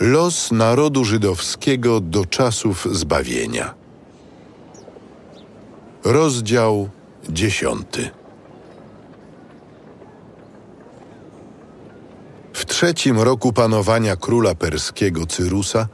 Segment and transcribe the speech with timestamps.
[0.00, 3.74] Los narodu żydowskiego do czasów zbawienia.
[6.04, 6.88] Rozdział
[7.28, 8.10] dziesiąty.
[12.52, 15.88] W trzecim roku panowania króla perskiego Cyrusa,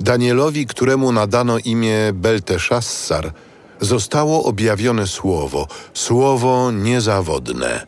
[0.00, 3.32] Danielowi, któremu nadano imię Belteszassar,
[3.80, 7.86] zostało objawione słowo, słowo niezawodne.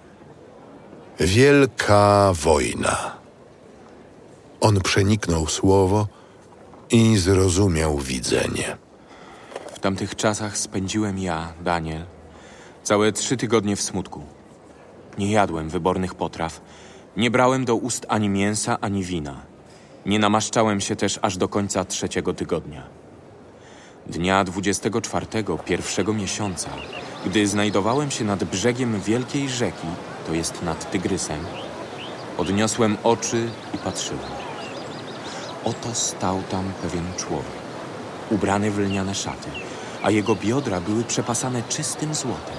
[1.20, 3.17] Wielka wojna.
[4.60, 4.80] On
[5.48, 6.06] słowo
[6.90, 8.76] i zrozumiał widzenie.
[9.72, 12.04] W tamtych czasach spędziłem ja, Daniel,
[12.82, 14.22] całe trzy tygodnie w smutku.
[15.18, 16.60] Nie jadłem wybornych potraw,
[17.16, 19.42] nie brałem do ust ani mięsa, ani wina.
[20.06, 22.82] Nie namaszczałem się też aż do końca trzeciego tygodnia.
[24.06, 25.26] Dnia 24
[25.64, 26.70] pierwszego miesiąca,
[27.26, 29.86] gdy znajdowałem się nad brzegiem wielkiej rzeki,
[30.26, 31.40] to jest nad Tygrysem,
[32.36, 34.47] podniosłem oczy i patrzyłem.
[35.64, 37.58] Oto stał tam pewien człowiek,
[38.30, 39.48] ubrany w lniane szaty,
[40.02, 42.56] a jego biodra były przepasane czystym złotem.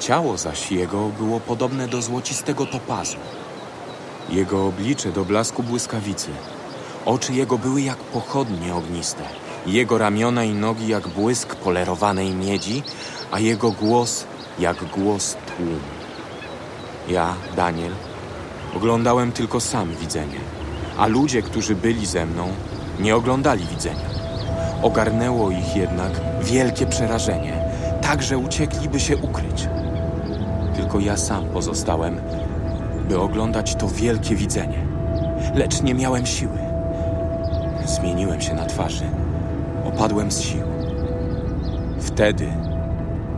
[0.00, 3.16] Ciało zaś jego było podobne do złocistego topazu.
[4.28, 6.28] Jego oblicze do blasku błyskawicy.
[7.04, 9.22] Oczy jego były jak pochodnie ogniste.
[9.66, 12.82] Jego ramiona i nogi jak błysk polerowanej miedzi,
[13.30, 14.24] a jego głos
[14.58, 15.78] jak głos tłumu.
[17.08, 17.92] Ja, Daniel,
[18.76, 20.40] oglądałem tylko sam widzenie,
[20.98, 22.48] a ludzie, którzy byli ze mną,
[23.00, 24.14] nie oglądali widzenia.
[24.82, 27.52] Ogarnęło ich jednak wielkie przerażenie,
[28.02, 29.68] tak że uciekliby się ukryć.
[30.76, 32.20] Tylko ja sam pozostałem,
[33.08, 34.86] by oglądać to wielkie widzenie.
[35.54, 36.58] Lecz nie miałem siły.
[37.86, 39.04] Zmieniłem się na twarzy.
[39.84, 40.62] Opadłem z sił.
[42.00, 42.46] Wtedy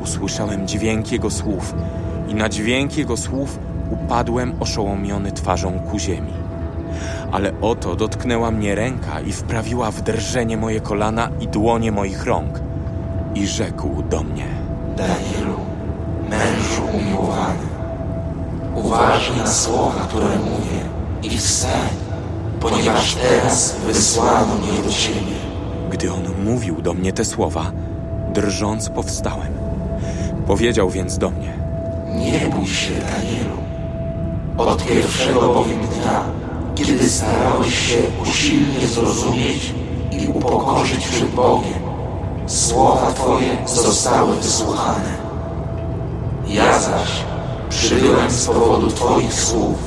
[0.03, 1.75] usłyszałem dźwięk jego słów
[2.29, 3.59] i na dźwięk jego słów
[3.91, 6.33] upadłem oszołomiony twarzą ku ziemi.
[7.33, 12.61] Ale oto dotknęła mnie ręka i wprawiła w drżenie moje kolana i dłonie moich rąk
[13.35, 14.47] i rzekł do mnie.
[14.97, 15.61] Danielu,
[16.31, 17.67] mężu umiłowany,
[18.75, 20.81] uważaj na słowa, które mówię
[21.23, 21.89] i wstań,
[22.61, 25.37] ponieważ teraz wysłano mnie do Ciebie.
[25.91, 27.73] Gdy on mówił do mnie te słowa,
[28.35, 29.53] drżąc powstałem.
[30.47, 31.53] Powiedział więc do mnie:
[32.07, 33.57] Nie bój się, Danielu.
[34.59, 36.25] Od pierwszego bowiem dnia,
[36.77, 39.75] kiedy starałeś się usilnie zrozumieć
[40.11, 41.81] i upokorzyć przed Bogiem,
[42.47, 45.17] słowa Twoje zostały wysłuchane.
[46.49, 47.11] Ja zaś
[47.69, 49.79] przybyłem z powodu Twoich słów.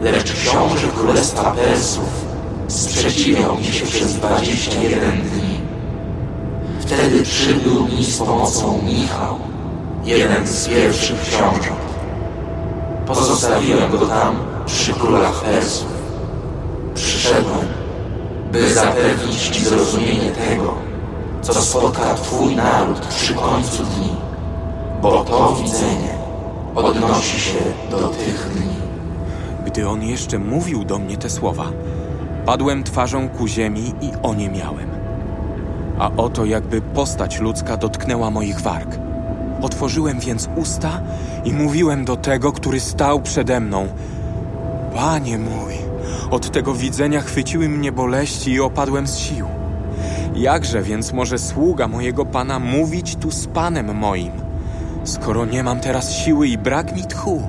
[0.00, 2.26] Lecz książę Królestwa Persów
[2.68, 5.60] sprzeciwiał mi się przez 21 dni.
[6.80, 9.38] Wtedy przybył mi z pomocą Michał,
[10.04, 11.86] jeden z pierwszych książąt.
[13.06, 15.88] Pozostawiłem go tam przy królach Persów.
[16.94, 17.66] Przyszedłem,
[18.52, 20.74] by zapewnić Ci zrozumienie tego,
[21.42, 24.10] co spotka Twój naród przy końcu dni,
[25.02, 26.16] bo to widzenie
[26.74, 27.58] odnosi się
[27.90, 28.76] do tych dni.
[29.66, 31.64] Gdy on jeszcze mówił do mnie te słowa,
[32.46, 34.90] padłem twarzą ku ziemi i oniemiałem.
[35.98, 38.98] A oto jakby postać ludzka dotknęła moich warg.
[39.62, 41.00] Otworzyłem więc usta
[41.44, 43.88] i mówiłem do tego, który stał przede mną.
[44.96, 45.74] Panie mój,
[46.30, 49.46] od tego widzenia chwyciły mnie boleści i opadłem z sił.
[50.34, 54.32] Jakże więc może sługa mojego Pana mówić tu z Panem moim,
[55.04, 57.42] skoro nie mam teraz siły i brak mi tchu?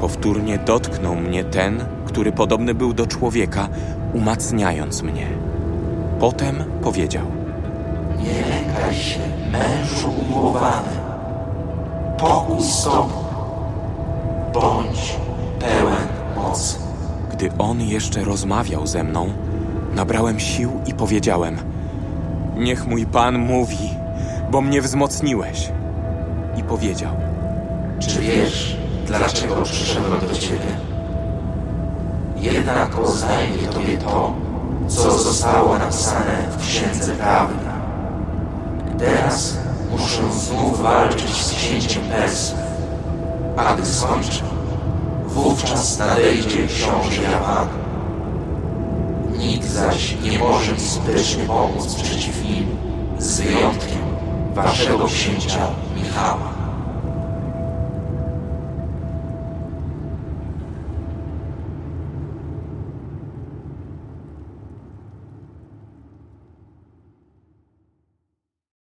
[0.00, 3.68] Powtórnie dotknął mnie ten, który podobny był do człowieka,
[4.14, 5.26] umacniając mnie.
[6.18, 7.26] Potem powiedział:
[8.18, 9.20] Nie lękaj się,
[9.52, 10.96] mężu umiłowany.
[12.18, 13.19] Pokój z Tobą.
[17.40, 19.28] Gdy on jeszcze rozmawiał ze mną,
[19.94, 21.58] nabrałem sił i powiedziałem:
[22.56, 23.90] Niech mój Pan mówi,
[24.50, 25.72] bo mnie wzmocniłeś.
[26.56, 27.12] I powiedział:
[28.00, 30.76] Czy wiesz, dlaczego przyszedłem do Ciebie?
[32.36, 34.34] Jednak oznajmię Tobie to,
[34.88, 37.64] co zostało napisane w Księdze Prawdy.
[38.98, 39.58] Teraz
[39.90, 42.58] muszę znów walczyć z księciem Persów.
[43.56, 44.42] A gdy skończę,
[45.30, 47.70] wówczas nadejdzie książę Japanu.
[49.38, 52.76] Nikt zaś nie może mi skutecznie pomóc przeciw nim,
[53.18, 53.98] z wyjątkiem
[54.54, 55.66] waszego księcia
[55.96, 56.59] Michała.